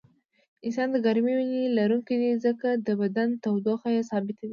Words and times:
انسان 0.65 0.87
د 0.91 0.97
ګرمې 1.05 1.33
وینې 1.35 1.63
لرونکی 1.77 2.15
دی 2.21 2.31
ځکه 2.45 2.67
د 2.87 2.89
بدن 3.01 3.29
تودوخه 3.43 3.89
یې 3.95 4.01
ثابته 4.09 4.41
وي 4.43 4.49